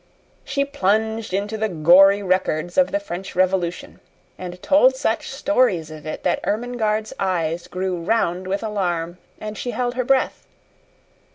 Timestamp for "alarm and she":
8.63-9.69